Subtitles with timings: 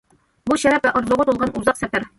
[0.49, 2.09] بۇ، شەرەپ ۋە ئارزۇغا تولغان ئۇزاق سەپەر.